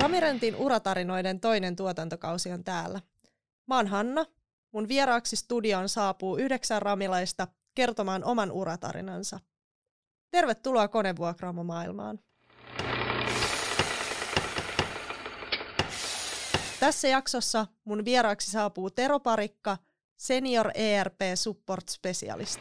[0.00, 3.00] Ramirentin uratarinoiden toinen tuotantokausi on täällä.
[3.66, 4.26] Mä oon Hanna.
[4.72, 9.40] Mun vieraaksi studioon saapuu yhdeksän ramilaista kertomaan oman uratarinansa.
[10.30, 12.18] Tervetuloa konevuokraamo-maailmaan.
[16.80, 19.76] Tässä jaksossa mun vieraaksi saapuu Tero Parikka,
[20.18, 22.60] Senior ERP Support Specialist.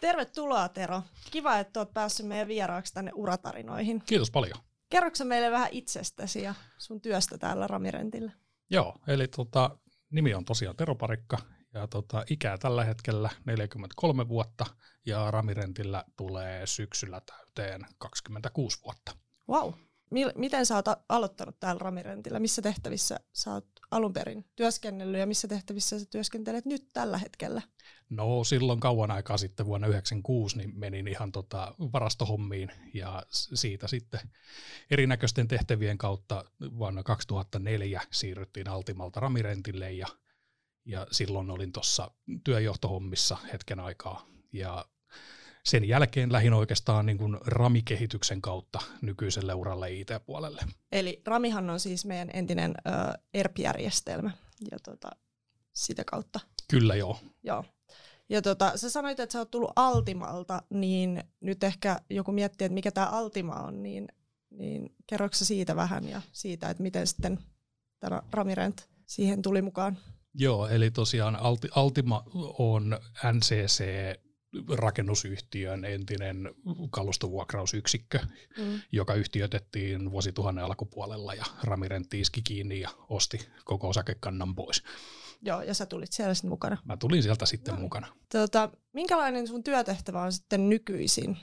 [0.00, 1.02] Tervetuloa Tero.
[1.30, 4.02] Kiva, että oot päässyt meidän vieraaksi tänne uratarinoihin.
[4.06, 4.58] Kiitos paljon.
[4.88, 8.32] Kerroksä meille vähän itsestäsi ja sun työstä täällä Ramirentillä?
[8.70, 9.78] Joo, eli tota,
[10.10, 11.38] nimi on tosiaan Tero Parikka
[11.74, 14.64] ja tota, ikää tällä hetkellä 43 vuotta
[15.06, 19.12] ja Ramirentillä tulee syksyllä täyteen 26 vuotta.
[19.48, 19.72] Wow.
[20.14, 22.40] Mil- miten sä oot aloittanut täällä Ramirentillä?
[22.40, 27.62] Missä tehtävissä sä oot alun perin työskennellyt ja missä tehtävissä sä työskentelet nyt tällä hetkellä?
[28.10, 34.20] No silloin kauan aikaa sitten vuonna 1996 niin menin ihan tota varastohommiin ja siitä sitten
[34.90, 36.44] erinäköisten tehtävien kautta
[36.78, 40.06] vuonna 2004 siirryttiin Altimalta Ramirentille ja,
[40.84, 42.10] ja silloin olin tuossa
[42.44, 44.84] työjohtohommissa hetken aikaa ja
[45.64, 50.62] sen jälkeen lähin oikeastaan niin kuin ramikehityksen kautta nykyiselle uralle IT-puolelle.
[50.92, 52.90] Eli Ramihan on siis meidän entinen ö,
[53.34, 54.30] ERP-järjestelmä
[54.70, 55.10] ja tota,
[55.72, 56.40] sitä kautta.
[56.70, 57.18] Kyllä joo.
[57.42, 57.64] Joo.
[58.28, 62.74] Ja tota, sä sanoit, että sä oot tullut Altimalta, niin nyt ehkä joku miettii, että
[62.74, 64.08] mikä tämä Altima on, niin,
[64.50, 67.38] niin kerroksä siitä vähän ja siitä, että miten sitten
[68.00, 69.98] tämä Ramirent siihen tuli mukaan?
[70.34, 72.24] Joo, eli tosiaan Alti, Altima
[72.58, 72.98] on
[73.32, 73.84] NCC
[74.74, 76.54] rakennusyhtiön entinen
[76.90, 78.18] kalustovuokrausyksikkö,
[78.58, 78.80] Mm.
[78.92, 84.82] joka yhtiötettiin vuosituhannen alkupuolella ja Ramirentti iski kiinni ja osti koko osakekannan pois.
[85.42, 86.76] Joo, ja sä tulit siellä sitten mukana.
[86.84, 87.82] Mä tulin sieltä sitten Noin.
[87.82, 88.06] mukana.
[88.32, 91.36] Tota, minkälainen sun työtehtävä on sitten nykyisin?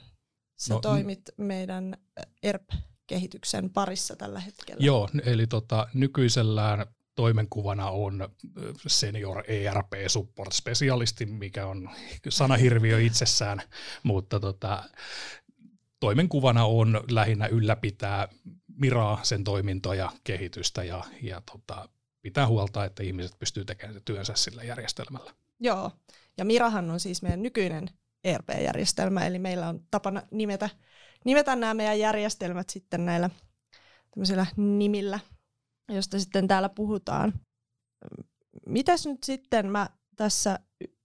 [0.57, 1.97] Sä No, no, toimit meidän
[2.43, 4.85] ERP-kehityksen parissa tällä hetkellä.
[4.85, 6.85] Joo, eli tota, nykyisellään
[7.17, 8.29] toimenkuvana on
[8.87, 11.89] senior ERP support specialisti, mikä on
[12.29, 13.61] sanahirviö itsessään,
[14.03, 14.83] mutta tota,
[15.99, 18.27] toimenkuvana on lähinnä ylläpitää
[18.67, 21.89] Miraa, sen toimintoja, kehitystä ja, ja tota,
[22.21, 25.33] pitää huolta, että ihmiset pystyy tekemään työnsä sillä järjestelmällä.
[25.59, 25.91] Joo,
[26.37, 27.89] ja Mirahan on siis meidän nykyinen
[28.23, 30.69] ERP-järjestelmä, eli meillä on tapana nimetä,
[31.25, 33.29] nimetä nämä meidän järjestelmät sitten näillä
[34.11, 35.19] tämmöisillä nimillä,
[35.89, 37.33] josta sitten täällä puhutaan.
[38.65, 40.59] Mitäs nyt sitten mä tässä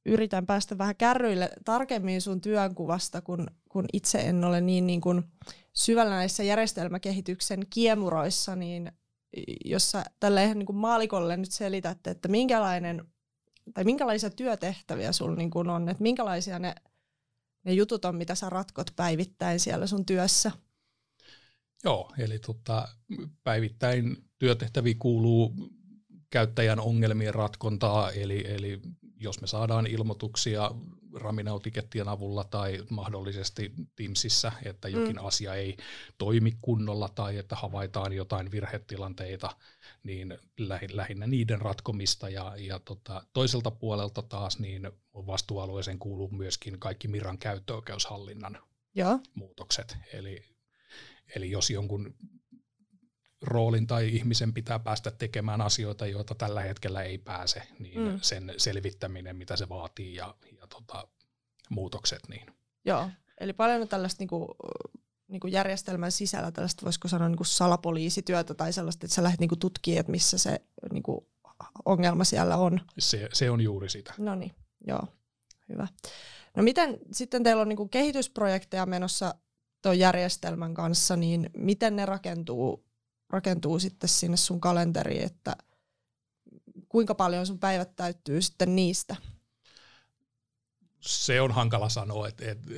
[0.06, 5.22] yritän päästä vähän kärryille tarkemmin sun työnkuvasta, kun, kun itse en ole niin, niin kuin
[5.72, 8.92] syvällä näissä järjestelmäkehityksen kiemuroissa, niin
[9.64, 13.04] jos sä tälleen niin kuin maalikolle nyt selität, että minkälainen
[13.74, 16.74] tai minkälaisia työtehtäviä sulla niin kuin on, että minkälaisia ne,
[17.64, 20.50] ne jutut on, mitä sä ratkot päivittäin siellä sun työssä?
[21.84, 22.88] Joo, eli tota,
[23.44, 25.54] päivittäin työtehtäviin kuuluu
[26.30, 28.80] käyttäjän ongelmien ratkontaa, eli, eli
[29.16, 30.70] jos me saadaan ilmoituksia
[31.14, 35.26] Raminautikettien avulla tai mahdollisesti Teamsissa, että jokin mm.
[35.26, 35.76] asia ei
[36.18, 39.56] toimi kunnolla tai että havaitaan jotain virhetilanteita,
[40.02, 40.38] niin
[40.92, 47.38] lähinnä niiden ratkomista ja, ja tota, toiselta puolelta taas niin vastuualueeseen kuuluu myöskin kaikki Miran
[47.38, 48.58] käyttöoikeushallinnan
[48.94, 49.18] Joo.
[49.34, 49.96] muutokset.
[50.12, 50.51] Eli,
[51.36, 52.14] eli jos jonkun
[53.42, 58.18] roolin tai ihmisen pitää päästä tekemään asioita, joita tällä hetkellä ei pääse, niin mm.
[58.22, 61.08] sen selvittäminen, mitä se vaatii ja, ja tota,
[61.70, 62.28] muutokset.
[62.28, 62.46] Niin.
[62.84, 63.10] Joo,
[63.40, 64.56] eli paljon on tällaista niinku,
[65.28, 70.00] niinku järjestelmän sisällä tällaista, voisiko sanoa niinku salapoliisityötä tai sellaista, että sä lähdet niinku tutkimaan,
[70.00, 70.60] että missä se
[70.92, 71.28] niinku,
[71.84, 72.80] ongelma siellä on.
[72.98, 74.14] Se, se on juuri sitä.
[74.18, 74.52] No niin,
[74.86, 75.02] joo,
[75.68, 75.88] hyvä.
[76.56, 79.34] No miten sitten teillä on niinku kehitysprojekteja menossa
[79.82, 82.84] tuon järjestelmän kanssa, niin miten ne rakentuu,
[83.30, 85.56] rakentuu sitten sinne sun kalenteriin, että
[86.88, 89.16] kuinka paljon sun päivät täyttyy sitten niistä?
[91.00, 92.68] Se on hankala sanoa, että, että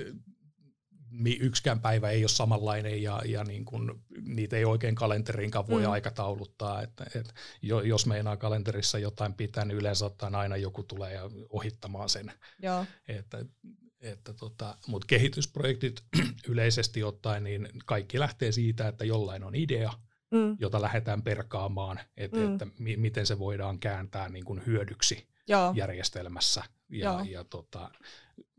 [1.40, 5.90] yksikään päivä ei ole samanlainen ja, ja niin kun, niitä ei oikein kalenteriinkaan voi mm.
[5.90, 6.82] aikatauluttaa.
[6.82, 12.08] Että, että jos meinaa kalenterissa jotain pitää, niin yleensä ottaen aina joku tulee ja ohittamaan
[12.08, 12.32] sen.
[12.62, 12.86] Joo.
[13.08, 13.44] Että,
[14.04, 16.02] että tota, Mutta kehitysprojektit
[16.48, 19.92] yleisesti ottaen, niin kaikki lähtee siitä, että jollain on idea,
[20.30, 20.56] mm.
[20.60, 22.52] jota lähdetään perkaamaan, että, mm.
[22.52, 25.72] että mi- miten se voidaan kääntää niin kuin hyödyksi Joo.
[25.76, 26.62] järjestelmässä.
[26.88, 27.22] Ja, Joo.
[27.30, 27.90] ja tota,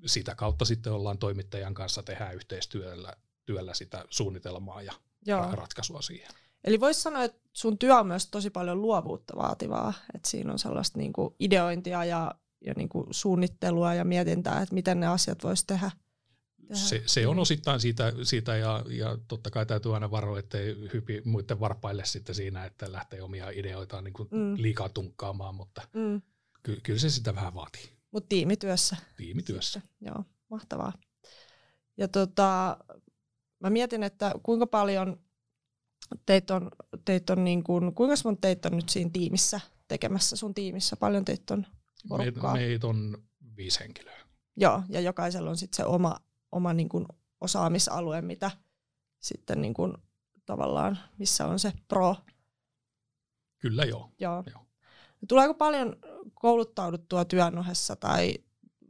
[0.06, 3.14] sitä kautta sitten ollaan toimittajan kanssa tehdään yhteistyöllä
[3.46, 4.94] työllä sitä suunnitelmaa ja
[5.26, 5.52] Joo.
[5.52, 6.32] ratkaisua siihen.
[6.64, 10.60] Eli voisi sanoa, että sun työ on myös tosi paljon luovuutta vaativaa, että siinä on
[10.60, 15.64] sellaista niinku ideointia ja, ja niin kuin suunnittelua ja mietintää, että miten ne asiat voisi
[15.68, 15.92] tehdä.
[16.74, 21.22] Se, se on osittain siitä, siitä ja, ja totta kai täytyy aina varoa, ettei hypi
[21.26, 24.56] muiden varpaille sitten siinä, että lähtee omia ideoitaan niin kuin mm.
[24.58, 26.22] liikaa tunkkaamaan, mutta mm.
[26.64, 27.90] ky, kyllä se sitä vähän vaatii.
[28.12, 28.96] Mutta tiimityössä.
[29.18, 29.80] Tiimityössä.
[29.80, 30.08] Sitten.
[30.08, 30.94] Joo, mahtavaa.
[31.98, 32.78] Ja tota,
[33.60, 35.20] mä mietin, että kuinka paljon
[36.26, 36.72] teitä on,
[37.06, 40.96] teit on niin kuin, kuinka monta teitä on nyt siinä tiimissä tekemässä sun tiimissä?
[40.96, 41.66] Paljon teitä on
[42.10, 42.54] porukkaa?
[42.54, 43.24] Meitä meit on
[43.58, 44.20] viisi henkilöä.
[44.58, 46.20] Joo, ja jokaisella on sitten se oma,
[46.52, 47.06] oma niin kuin
[47.42, 48.52] osaamisalue, mitä
[49.20, 49.94] sitten niin kuin
[50.46, 52.16] tavallaan, missä on se pro.
[53.58, 54.12] Kyllä joo.
[54.20, 54.44] joo.
[54.52, 54.66] joo.
[55.28, 55.96] Tuleeko paljon
[56.34, 58.36] kouluttauduttua työn ohessa tai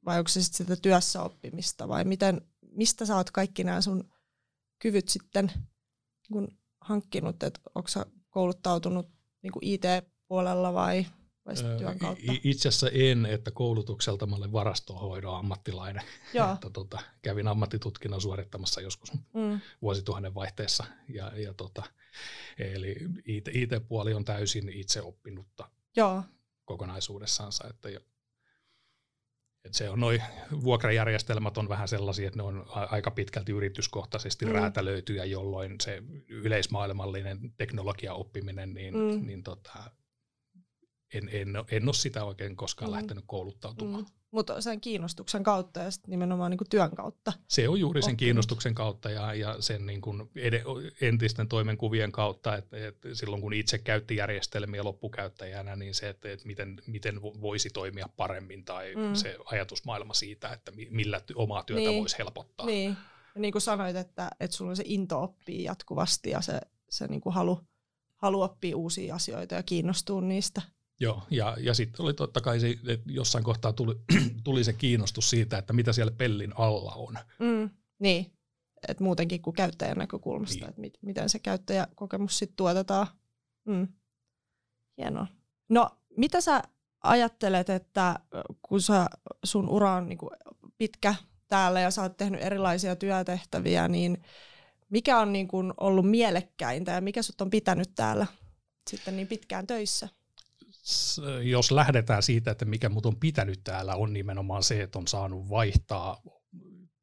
[0.06, 2.42] vai onko se sitten sitä työssä oppimista vai miten,
[2.72, 4.10] mistä sä oot kaikki nämä sun
[4.80, 5.52] kyvyt sitten
[6.32, 6.48] kun
[6.82, 9.10] hankkinut, että onko sä kouluttautunut
[9.42, 11.06] niin IT-puolella vai
[11.78, 12.24] työn kautta?
[12.44, 16.04] Itse asiassa en, että koulutukselta mä olen varastohoidon ammattilainen.
[16.34, 16.52] Joo.
[16.54, 19.62] että, tota, kävin ammattitutkinnon suorittamassa joskus mm.
[19.82, 20.84] vuosituhannen vaihteessa.
[21.10, 21.84] Ja, ja tota,
[22.58, 22.96] eli
[23.26, 26.24] IT, IT-puoli on täysin itse oppinutta Joo.
[26.66, 27.68] kokonaisuudessaansa.
[27.70, 28.00] Että jo,
[29.66, 30.22] et se on noi
[30.64, 34.52] vuokrajärjestelmät on vähän sellaisia, että ne on aika pitkälti yrityskohtaisesti mm.
[34.52, 39.26] räätälöityjä, jolloin se yleismaailmallinen teknologiaoppiminen, niin, mm.
[39.28, 39.92] niin tota,
[41.18, 42.96] en, en, en ole sitä oikein koskaan mm.
[42.96, 44.04] lähtenyt kouluttautumaan.
[44.04, 44.10] Mm.
[44.32, 47.34] Mutta sen kiinnostuksen kautta ja sitten nimenomaan niin kuin työn kautta.
[47.48, 48.20] Se on juuri sen oppinut.
[48.20, 50.64] kiinnostuksen kautta ja, ja sen niin kuin ed-
[51.02, 56.48] entisten toimenkuvien kautta, että, että silloin kun itse käytti järjestelmiä loppukäyttäjänä, niin se, että, että
[56.48, 59.14] miten, miten voisi toimia paremmin tai mm.
[59.14, 62.00] se ajatusmaailma siitä, että millä omaa työtä niin.
[62.00, 62.66] voisi helpottaa.
[62.66, 62.98] Niin.
[63.36, 67.08] Ja niin kuin sanoit, että, että sulla on se into oppii jatkuvasti ja se, se
[67.08, 67.60] niin kuin halu,
[68.16, 70.62] halu oppia uusia asioita ja kiinnostua niistä.
[71.00, 73.96] Joo, ja, ja sitten oli totta kai se, että jossain kohtaa tuli,
[74.44, 77.18] tuli se kiinnostus siitä, että mitä siellä pellin alla on.
[77.40, 77.70] Mm,
[78.00, 78.34] niin,
[78.88, 80.70] että muutenkin kuin käyttäjän näkökulmasta, niin.
[80.70, 83.08] että mit, miten se käyttäjäkokemus sitten tuotetaan.
[83.66, 83.88] Mm.
[84.98, 85.28] Hienoa.
[85.70, 86.62] No, mitä sä
[87.04, 88.20] ajattelet, että
[88.62, 89.06] kun sä,
[89.46, 90.20] sun ura on niin
[90.78, 91.16] pitkä
[91.48, 94.24] täällä ja sä oot tehnyt erilaisia työtehtäviä, niin
[94.90, 98.28] mikä on niin kuin ollut mielekkäintä ja mikä sut on pitänyt täällä
[98.90, 100.10] sitten niin pitkään töissä?
[101.44, 105.50] Jos lähdetään siitä, että mikä mut on pitänyt täällä, on nimenomaan se, että on saanut
[105.50, 106.22] vaihtaa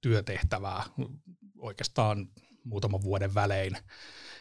[0.01, 0.85] työtehtävää
[1.59, 2.29] oikeastaan
[2.65, 3.77] muutaman vuoden välein.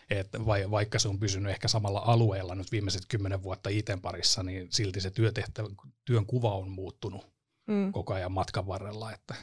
[0.09, 4.67] että vaikka se on pysynyt ehkä samalla alueella nyt viimeiset kymmenen vuotta iten parissa, niin
[4.71, 5.69] silti se työtehtävä,
[6.05, 7.27] työn kuva on muuttunut
[7.67, 7.91] mm.
[7.91, 9.13] koko ajan matkan varrella.
[9.13, 9.35] Että,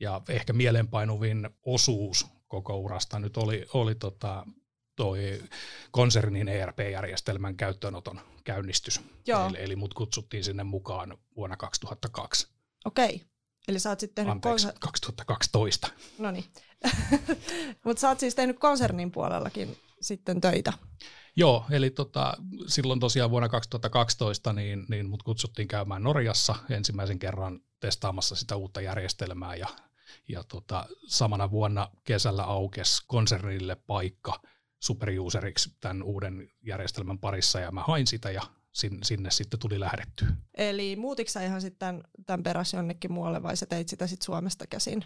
[0.00, 4.46] ja ehkä mielenpainuvin osuus koko urasta nyt oli, oli tota,
[4.96, 5.42] toi
[5.90, 9.00] konsernin ERP-järjestelmän käyttöönoton käynnistys.
[9.26, 9.48] Joo.
[9.48, 12.48] Eli, eli mut kutsuttiin sinne mukaan vuonna 2002.
[12.84, 13.22] Okei.
[13.68, 14.32] Eli sä oot sitten tehnyt...
[14.32, 15.88] Anteeksi, konser- 2012.
[16.18, 16.44] No niin.
[17.84, 20.72] Mutta sä oot siis tehnyt konsernin puolellakin sitten töitä.
[21.36, 22.34] Joo, eli tota,
[22.66, 28.80] silloin tosiaan vuonna 2012 niin, niin mut kutsuttiin käymään Norjassa ensimmäisen kerran testaamassa sitä uutta
[28.80, 29.68] järjestelmää ja,
[30.28, 34.40] ja tota, samana vuonna kesällä aukesi konsernille paikka–
[34.80, 38.42] superuseriksi tämän uuden järjestelmän parissa ja mä hain sitä ja
[39.02, 40.26] sinne sitten tuli lähdetty.
[40.54, 44.24] Eli muutiko sä ihan sitten tämän, tämän perässä jonnekin muualle vai sä teit sitä sitten
[44.24, 45.04] Suomesta käsin?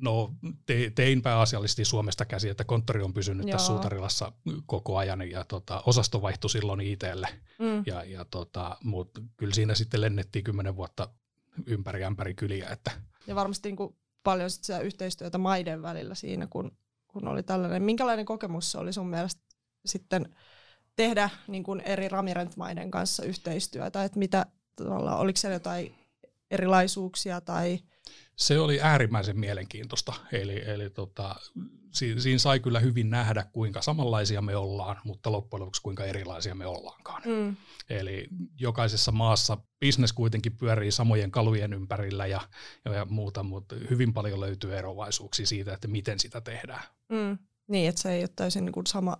[0.00, 0.34] No
[0.66, 3.52] te, tein pääasiallisesti Suomesta käsin, että konttori on pysynyt Joo.
[3.52, 4.32] tässä Suutarilassa
[4.66, 7.28] koko ajan ja tota, osasto vaihtui silloin ITlle.
[7.58, 7.82] Mm.
[7.86, 11.08] Ja, ja tota, mutta kyllä siinä sitten lennettiin kymmenen vuotta
[11.66, 12.68] ympäri ämpäri kyliä.
[12.70, 12.90] Että.
[13.26, 16.76] Ja varmasti niin kuin paljon sit yhteistyötä maiden välillä siinä, kun
[17.12, 17.82] kun oli tällainen.
[17.82, 19.42] Minkälainen kokemus se oli sun mielestä
[19.86, 20.36] sitten
[20.96, 24.04] tehdä niin kuin eri ramirentmaiden kanssa yhteistyötä?
[24.04, 24.46] Että mitä,
[25.18, 25.94] oliko siellä jotain
[26.50, 27.78] erilaisuuksia tai
[28.36, 30.12] se oli äärimmäisen mielenkiintoista.
[30.32, 31.34] Eli, eli tota,
[31.92, 36.54] si, siinä sai kyllä hyvin nähdä, kuinka samanlaisia me ollaan, mutta loppujen lopuksi kuinka erilaisia
[36.54, 37.22] me ollaankaan.
[37.26, 37.56] Mm.
[37.90, 38.28] Eli
[38.60, 42.40] jokaisessa maassa bisnes kuitenkin pyörii samojen kalujen ympärillä ja,
[42.84, 46.82] ja muuta, mutta hyvin paljon löytyy erovaisuuksia siitä, että miten sitä tehdään.
[47.08, 47.38] Mm.
[47.66, 49.16] Niin, että se ei ole täysin niin kuin sama,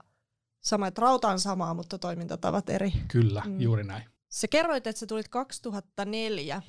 [0.61, 2.93] sama, että rauta on samaa, mutta toimintatavat eri.
[3.09, 3.61] Kyllä, mm.
[3.61, 4.05] juuri näin.
[4.29, 6.63] Se kerroit, että sä tulit 2004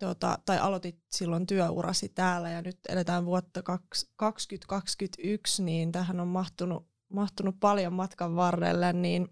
[0.00, 6.86] tota, tai aloitit silloin työurasi täällä ja nyt eletään vuotta 2021, niin tähän on mahtunut,
[7.08, 9.28] mahtunut paljon matkan varrelle, niin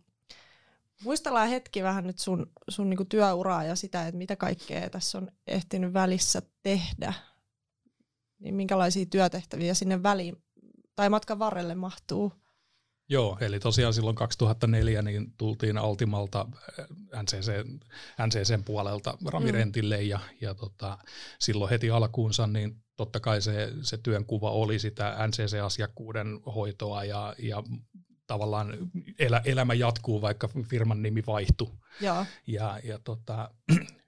[1.05, 5.31] muistellaan hetki vähän nyt sun, sun niinku työuraa ja sitä, että mitä kaikkea tässä on
[5.47, 7.13] ehtinyt välissä tehdä.
[8.39, 10.37] Niin minkälaisia työtehtäviä sinne väliin
[10.97, 12.33] tai matkan varrelle mahtuu?
[13.09, 16.47] Joo, eli tosiaan silloin 2004 niin tultiin Altimalta
[17.23, 17.53] NCC,
[18.27, 20.09] NCCn puolelta Ramirentille mm.
[20.09, 20.99] ja, ja tota,
[21.39, 27.63] silloin heti alkuunsa niin totta kai se, se työnkuva oli sitä NCC-asiakkuuden hoitoa ja, ja
[28.27, 28.75] tavallaan
[29.19, 31.71] elä, elämä jatkuu, vaikka firman nimi vaihtui.
[32.01, 33.51] Ja, ja, ja tota,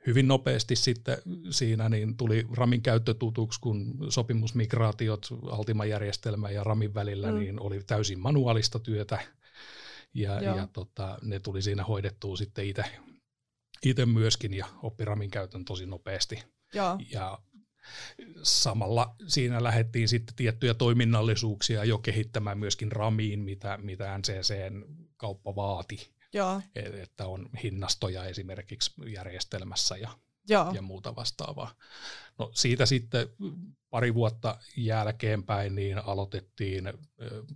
[0.07, 1.19] hyvin nopeasti sitten
[1.51, 7.39] siinä niin tuli Ramin käyttö tutuksi, kun sopimusmigraatiot Altima-järjestelmä ja Ramin välillä mm.
[7.39, 9.19] niin oli täysin manuaalista työtä.
[10.15, 12.65] Ja, ja tota, ne tuli siinä hoidettua sitten
[13.83, 16.45] itse myöskin ja oppi Ramin käytön tosi nopeasti.
[16.75, 17.39] Ja, ja
[18.43, 24.85] samalla siinä lähdettiin sitten tiettyjä toiminnallisuuksia jo kehittämään myöskin Ramiin, mitä, mitä NCCn
[25.17, 26.20] kauppa vaati.
[26.33, 26.63] Joo.
[26.75, 30.09] Että on hinnastoja esimerkiksi järjestelmässä ja,
[30.49, 30.73] Joo.
[30.75, 31.75] ja muuta vastaavaa.
[32.39, 33.29] No siitä sitten
[33.91, 36.93] pari vuotta jälkeenpäin niin aloitettiin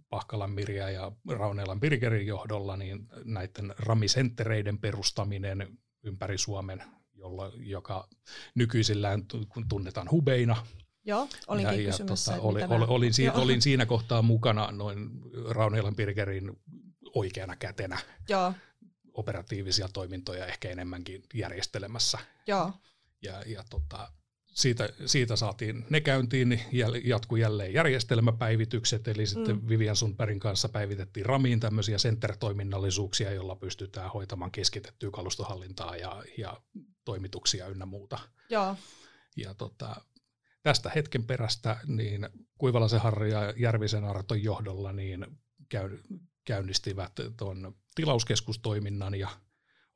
[0.08, 6.82] Pahkalan Mirja ja Raunelan Birgerin johdolla niin näiden ramisenttereiden perustaminen ympäri Suomen
[7.14, 8.08] jolla, joka
[8.54, 9.22] nykyisillään
[9.68, 10.66] tunnetaan hubeina.
[11.06, 15.10] Joo, olinkin ja, ja, tota, oli, oli, olin, si, olin siinä kohtaa mukana noin
[15.48, 16.56] Raunielan Birgerin
[17.14, 18.52] oikeana kätenä Joo.
[19.12, 22.18] operatiivisia toimintoja ehkä enemmänkin järjestelemässä.
[22.46, 22.72] Joo.
[23.22, 24.12] Ja, ja tota,
[24.54, 26.60] siitä, siitä saatiin ne käyntiin, niin
[27.04, 29.68] jatkui jälleen järjestelmäpäivitykset, eli sitten mm.
[29.68, 36.60] Vivian Sundbergin kanssa päivitettiin Ramiin tämmöisiä center-toiminnallisuuksia, joilla pystytään hoitamaan keskitettyä kalustohallintaa ja, ja
[37.04, 38.18] toimituksia ynnä muuta.
[38.50, 38.76] Joo.
[39.36, 39.96] Ja tota,
[40.62, 42.28] tästä hetken perästä niin
[42.58, 45.26] Kuivalaisen Harri ja Järvisen Arton johdolla niin
[45.68, 45.98] käy,
[46.44, 49.28] käynnistivät tuon tilauskeskustoiminnan ja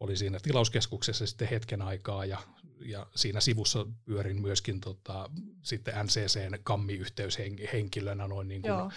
[0.00, 2.38] oli siinä tilauskeskuksessa sitten hetken aikaa ja,
[2.80, 5.30] ja siinä sivussa pyörin myöskin tota,
[5.62, 8.92] sitten NCCn kammiyhteyshenkilönä noin niin kuin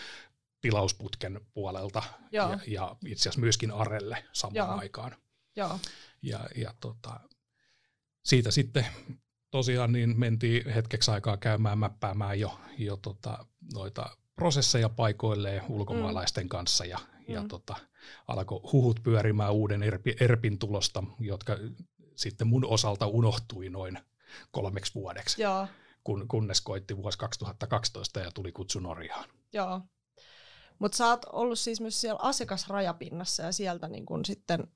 [0.62, 4.80] tilausputken puolelta ja, ja itse asiassa myöskin Arelle samaan Joo.
[4.80, 5.16] aikaan.
[5.56, 5.80] Joo.
[6.22, 7.20] Ja, ja tota,
[8.26, 8.86] siitä sitten
[9.52, 16.50] tosiaan niin mentiin hetkeksi aikaa käymään mäppäämään jo, jo tota, noita prosesseja paikoilleen ulkomaalaisten mm.
[16.50, 17.00] kanssa ja,
[17.32, 17.36] mm.
[17.36, 17.76] ja tota,
[18.28, 21.58] alkoi huhut pyörimään uuden ERPin, ERPin tulosta, jotka
[22.16, 24.00] sitten mun osalta unohtui noin
[24.52, 25.68] kolmeksi vuodeksi, Joo.
[26.04, 29.30] Kun, kunnes koitti vuosi 2012 ja tuli kutsu Norjaan.
[29.54, 29.82] Joo.
[30.80, 34.68] Mutta sä oot ollut siis myös siellä asiakasrajapinnassa ja sieltä niin kun sitten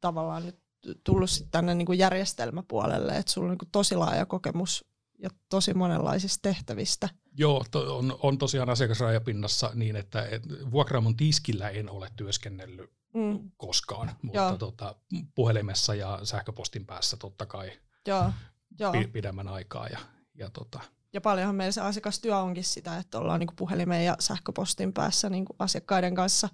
[0.00, 0.58] tavallaan nyt
[1.04, 4.84] tullut sitten tänne niin kuin järjestelmäpuolelle, että sulla on niin kuin tosi laaja kokemus
[5.18, 7.08] ja tosi monenlaisista tehtävistä.
[7.36, 13.50] Joo, to, on, on tosiaan asiakasrajapinnassa niin, että et, vuokraamon tiskillä en ole työskennellyt mm.
[13.56, 14.94] koskaan, mutta tota,
[15.34, 17.72] puhelimessa ja sähköpostin päässä totta kai
[18.06, 18.32] Joo.
[18.78, 18.92] Joo.
[19.12, 19.86] pidemmän aikaa.
[19.86, 19.98] Ja,
[20.34, 20.80] ja, tota.
[21.12, 25.46] ja paljonhan meillä se asiakastyö onkin sitä, että ollaan niin puhelimeen ja sähköpostin päässä niin
[25.58, 26.48] asiakkaiden kanssa,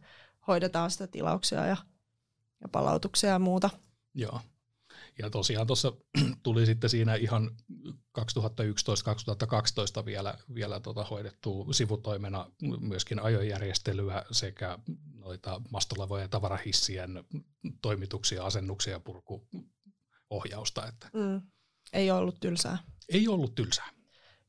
[0.46, 1.76] hoidetaan sitä tilauksia ja,
[2.60, 3.70] ja palautuksia ja muuta.
[4.14, 4.40] Joo.
[5.18, 5.92] Ja tosiaan tuossa
[6.42, 7.50] tuli sitten siinä ihan
[8.18, 8.22] 2011-2012
[10.04, 14.78] vielä, vielä tota hoidettua sivutoimena myöskin ajojärjestelyä sekä
[15.14, 17.24] noita mastolavojen ja tavarahissien
[17.82, 20.86] toimituksia, asennuksia ja purkuohjausta.
[20.88, 21.42] Että mm.
[21.92, 22.78] Ei ollut tylsää.
[23.08, 23.90] Ei ollut tylsää.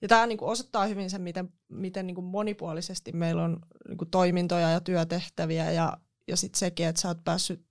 [0.01, 4.81] Ja tämä niinku osoittaa hyvin sen, miten, miten niinku monipuolisesti meillä on niinku toimintoja ja
[4.81, 5.97] työtehtäviä ja,
[6.27, 7.65] ja sitten sekin, että sä oot päässyt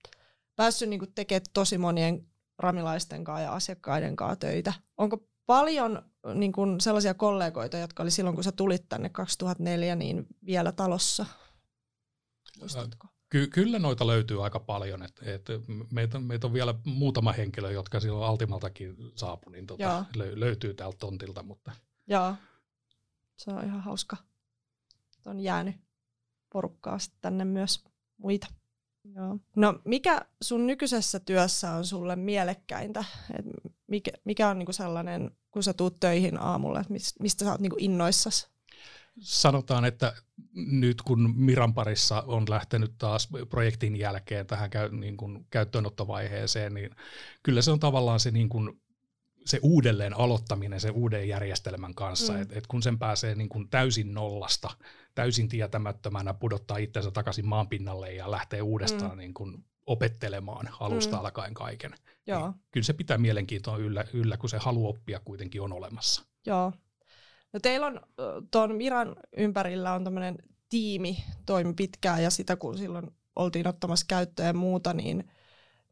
[0.57, 2.27] päässyt niin tekemään tosi monien
[2.59, 4.73] ramilaisten kanssa ja asiakkaiden kanssa töitä.
[4.97, 6.03] Onko paljon
[6.35, 11.27] niin kuin sellaisia kollegoita, jotka oli silloin, kun sä tulit tänne 2004, niin vielä talossa?
[12.61, 13.07] Muistatko?
[13.29, 15.03] Ky- kyllä noita löytyy aika paljon.
[15.03, 15.47] Et, et
[15.93, 20.99] meitä, meitä on vielä muutama henkilö, jotka silloin Altimaltakin saapui, niin tota, lö- löytyy täältä
[20.99, 21.43] tontilta.
[21.43, 21.73] Mutta.
[22.07, 22.35] Joo,
[23.37, 24.17] se on ihan hauska.
[25.27, 25.77] On jäänyt
[26.53, 27.85] porukkaa tänne myös
[28.17, 28.47] muita.
[29.15, 29.39] Joo.
[29.57, 33.05] No mikä sun nykyisessä työssä on sulle mielekkäintä?
[33.39, 33.45] Et
[33.87, 37.77] mikä, mikä on niinku sellainen, kun sä tuut töihin aamulla, että mistä sä oot niinku
[37.81, 38.49] innoissas?
[39.21, 40.13] Sanotaan, että
[40.55, 46.91] nyt kun Miran parissa on lähtenyt taas projektin jälkeen tähän käy, niin kuin käyttöönottovaiheeseen, niin
[47.43, 48.81] kyllä se on tavallaan se niin kuin
[49.47, 52.43] se uudelleen aloittaminen sen uuden järjestelmän kanssa, mm.
[52.43, 54.71] että et kun sen pääsee niin kuin täysin nollasta,
[55.15, 59.19] täysin tietämättömänä pudottaa itsensä takaisin maanpinnalle ja lähtee uudestaan mm.
[59.19, 61.21] niin kuin opettelemaan alusta mm.
[61.21, 61.95] alkaen kaiken.
[62.27, 62.47] Joo.
[62.47, 66.23] Niin kyllä se pitää mielenkiintoa yllä, yllä, kun se halu oppia kuitenkin on olemassa.
[66.47, 66.73] Joo.
[67.53, 68.01] No teillä on
[68.51, 70.37] tuon Miran ympärillä on tämmöinen
[70.69, 75.31] tiimi toimi pitkään ja sitä kun silloin oltiin ottamassa käyttöön ja muuta, niin,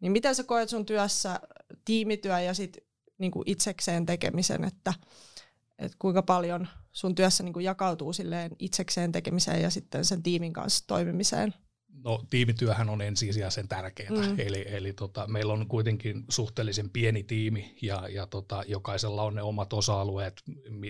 [0.01, 1.41] niin miten sä koet sun työssä
[1.85, 2.79] tiimityö ja sit
[3.19, 4.95] niin kuin itsekseen tekemisen, että,
[5.79, 10.53] että kuinka paljon sun työssä niin kuin jakautuu silleen itsekseen tekemiseen ja sitten sen tiimin
[10.53, 11.55] kanssa toimimiseen?
[12.05, 14.35] No tiimityöhän on ensisijaisen tärkeää, mm.
[14.39, 19.43] eli, eli tota, meillä on kuitenkin suhteellisen pieni tiimi ja, ja tota, jokaisella on ne
[19.43, 20.43] omat osa-alueet,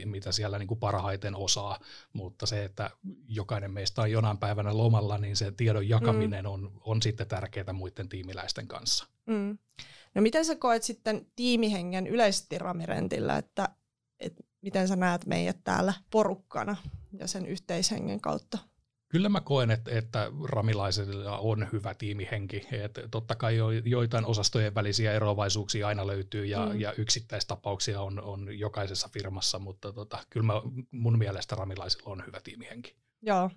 [0.05, 1.79] mitä siellä niin kuin parhaiten osaa,
[2.13, 2.91] mutta se, että
[3.29, 6.51] jokainen meistä on jonain päivänä lomalla, niin se tiedon jakaminen mm.
[6.51, 9.07] on, on sitten tärkeää muiden tiimiläisten kanssa.
[9.27, 9.59] Mm.
[10.15, 13.69] No miten sä koet sitten tiimihengen yleisesti Ramirentillä, että,
[14.21, 16.77] että miten sä näet meidät täällä porukkana
[17.19, 18.59] ja sen yhteishengen kautta?
[19.09, 22.67] Kyllä mä koen, että, että ramilaisilla on hyvä tiimihenki.
[22.73, 26.81] Että totta kai jo, joitain osastojen välisiä eroavaisuuksia aina löytyy ja, mm.
[26.81, 32.41] ja yksittäistapauksia on, on jokaisessa firmassa, mutta tota, kyllä mä, mun mielestä ramilaisilla on hyvä
[32.45, 32.97] tiimihenki.
[33.23, 33.51] Joo,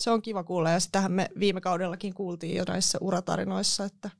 [0.00, 4.10] se on kiva kuulla ja sitähän me viime kaudellakin kuultiin jo näissä uratarinoissa, että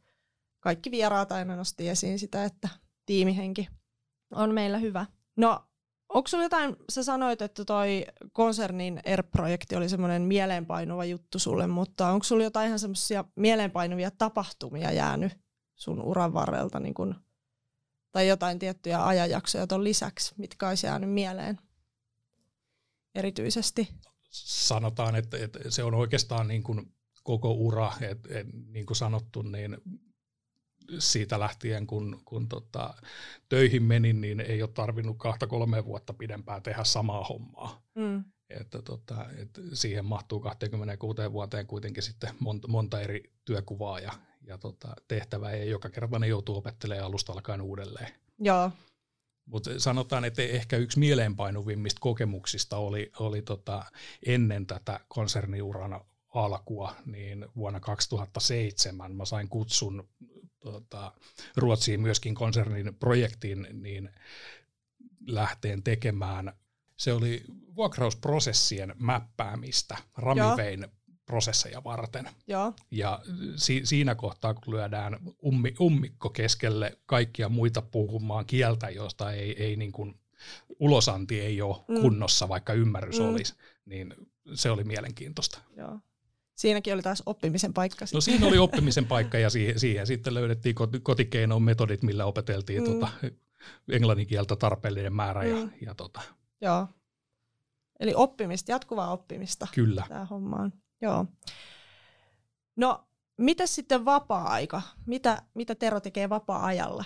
[0.62, 2.68] kaikki vieraat aina nosti esiin sitä, että
[3.06, 3.68] tiimihenki
[4.30, 5.06] on meillä hyvä.
[5.36, 5.68] No
[6.14, 12.08] Onko sulla jotain, sä sanoit, että toi konsernin ERP-projekti oli semmoinen mieleenpainuva juttu sulle, mutta
[12.08, 15.32] onko sulla jotain ihan semmoisia mieleenpainuvia tapahtumia jäänyt
[15.74, 17.14] sun uran varrelta, niin kun,
[18.12, 21.58] tai jotain tiettyjä ajanjaksoja ton lisäksi, mitkä olisi jäänyt mieleen
[23.14, 23.88] erityisesti?
[24.30, 29.42] Sanotaan, että, että se on oikeastaan niin kuin koko ura, että, että niin kuin sanottu,
[29.42, 29.76] niin
[30.98, 32.94] siitä lähtien, kun, kun tota,
[33.48, 37.82] töihin menin, niin ei ole tarvinnut kahta kolme vuotta pidempään tehdä samaa hommaa.
[37.94, 38.24] Mm.
[38.50, 44.12] Että tota, et siihen mahtuu 26 vuoteen kuitenkin sitten monta, monta eri työkuvaa ja,
[44.46, 48.08] ja tota, tehtävää, ja joka kerta ne joutuu opettelemaan alusta alkaen uudelleen.
[48.38, 48.70] Joo.
[49.46, 53.84] Mutta sanotaan, että ehkä yksi mieleenpainuvimmista kokemuksista oli, oli tota,
[54.26, 56.00] ennen tätä konserniurana
[56.34, 60.08] alkua, niin vuonna 2007 mä sain kutsun
[60.62, 61.12] tota,
[61.56, 64.10] Ruotsiin myöskin konsernin projektiin, niin
[65.26, 66.52] lähteen tekemään.
[66.96, 67.44] Se oli
[67.76, 70.86] vuokrausprosessien mäppäämistä Ramivein
[71.26, 72.28] prosesseja varten.
[72.46, 72.72] Joo.
[72.90, 73.20] Ja
[73.56, 79.76] si- siinä kohtaa, kun lyödään ummi- ummikko keskelle kaikkia muita puhumaan kieltä, josta ei, ei
[79.76, 80.20] niin kuin,
[80.78, 82.00] ulosanti ei ole mm.
[82.00, 83.28] kunnossa, vaikka ymmärrys mm.
[83.28, 84.14] olisi, niin
[84.54, 85.58] se oli mielenkiintoista.
[85.76, 86.00] Joo.
[86.62, 88.04] Siinäkin oli taas oppimisen paikka.
[88.14, 92.90] No siinä oli oppimisen paikka ja siihen, siihen sitten löydettiin kotikeinon metodit, millä opeteltiin mm.
[92.90, 93.08] tota,
[93.92, 95.42] englannin kieltä tarpeellinen määrä.
[95.42, 95.48] Mm.
[95.48, 96.20] Ja, ja tota.
[96.60, 96.88] Joo.
[98.00, 99.66] Eli oppimista, jatkuvaa oppimista.
[99.74, 100.04] Kyllä.
[100.08, 100.72] Tämä homma on.
[101.00, 101.26] Joo.
[102.76, 103.04] No,
[103.38, 104.82] mitä sitten vapaa-aika?
[105.06, 107.04] Mitä, mitä Tero tekee vapaa-ajalla?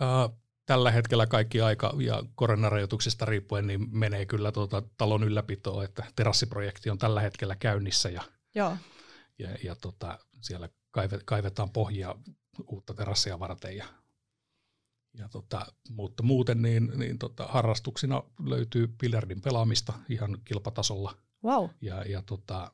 [0.00, 6.04] Uh, tällä hetkellä kaikki aika ja koronarajoituksista riippuen niin menee kyllä tuota talon ylläpitoon, että
[6.16, 8.22] terassiprojekti on tällä hetkellä käynnissä ja.
[9.38, 12.14] Ja, ja tota, siellä kaivet, kaivetaan pohjia
[12.66, 13.76] uutta terassia varten.
[13.76, 13.86] Ja,
[15.14, 21.16] ja tota, mutta muuten niin, niin tota, harrastuksina löytyy biljardin pelaamista ihan kilpatasolla.
[21.44, 21.68] Wow.
[21.80, 22.72] Ja, ja tota,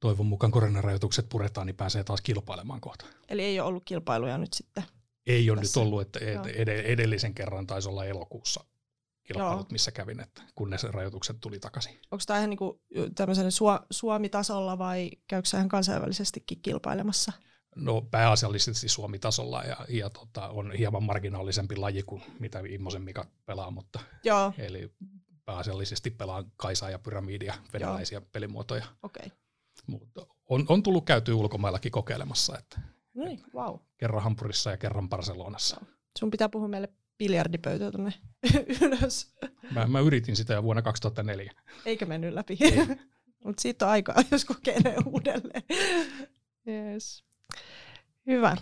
[0.00, 3.06] toivon mukaan koronarajoitukset puretaan, niin pääsee taas kilpailemaan kohta.
[3.28, 4.84] Eli ei ole ollut kilpailuja nyt sitten?
[5.26, 5.80] Ei ole tässä.
[5.80, 6.18] nyt ollut, että
[6.84, 8.64] edellisen kerran taisi olla elokuussa
[9.26, 12.00] kilpailut, missä kävin, että kunnes rajoitukset tuli takaisin.
[12.10, 12.80] Onko tämä ihan niinku
[13.14, 13.46] tämmöisen
[13.90, 17.32] Suomi-tasolla vai käykö ihan kansainvälisestikin kilpailemassa?
[17.76, 23.70] No pääasiallisesti Suomi-tasolla ja, ja tota, on hieman marginaalisempi laji kuin mitä Immosen Mika pelaa,
[23.70, 24.52] mutta Joo.
[24.58, 24.92] eli
[25.44, 28.28] pääasiallisesti pelaan Kaisaa ja Pyramidia, venäläisiä Joo.
[28.32, 28.86] pelimuotoja.
[29.02, 29.26] Okay.
[29.86, 32.80] Mutta on, on tullut käyty ulkomaillakin kokeilemassa, että,
[33.14, 33.76] Noin, että wow.
[33.96, 35.80] kerran Hampurissa ja kerran Barcelonassa.
[36.18, 38.12] Sun pitää puhua meille biljardipöytä tuonne
[38.82, 39.34] ylös.
[39.70, 41.52] Mä, mä yritin sitä jo vuonna 2004.
[41.84, 42.58] Eikä mennyt läpi.
[43.44, 45.62] Mutta siitä on aikaa, jos kokeilee uudelleen.
[46.68, 47.24] Yes.
[48.26, 48.56] Hyvä.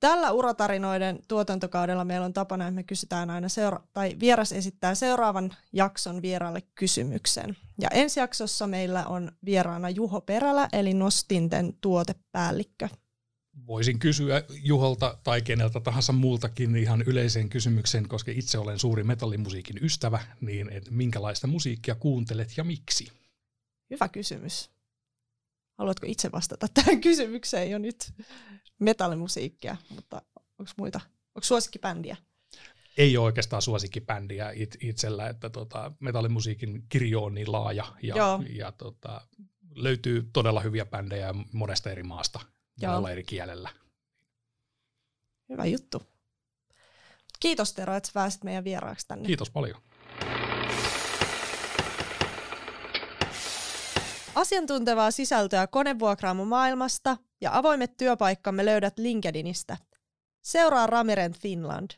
[0.00, 5.56] Tällä uratarinoiden tuotantokaudella meillä on tapana, että me kysytään aina seura- tai vieras esittää seuraavan
[5.72, 7.56] jakson vieraalle kysymyksen.
[7.80, 12.88] Ja ensi jaksossa meillä on vieraana Juho Perälä, eli Nostinten tuotepäällikkö
[13.66, 19.84] voisin kysyä Juholta tai keneltä tahansa muultakin ihan yleisen kysymyksen, koska itse olen suuri metallimusiikin
[19.84, 23.12] ystävä, niin että minkälaista musiikkia kuuntelet ja miksi?
[23.90, 24.70] Hyvä kysymys.
[25.78, 28.12] Haluatko itse vastata tähän kysymykseen jo nyt?
[28.78, 30.22] Metallimusiikkia, mutta
[30.58, 31.00] onko muita?
[31.34, 32.16] Onko suosikkibändiä?
[32.96, 38.16] Ei ole oikeastaan suosikkibändiä it, itsellä, että tota, metallimusiikin kirjo on niin laaja ja,
[38.48, 39.20] ja tota,
[39.74, 42.40] löytyy todella hyviä bändejä monesta eri maasta
[42.86, 43.70] monella eri kielellä.
[45.48, 46.02] Hyvä juttu.
[47.40, 49.26] Kiitos Tero, että pääsit meidän vieraaksi tänne.
[49.26, 49.82] Kiitos paljon.
[54.34, 59.76] Asiantuntevaa sisältöä konevuokraamo maailmasta ja avoimet työpaikkamme löydät LinkedInistä.
[60.42, 61.90] Seuraa Ramirent Finland.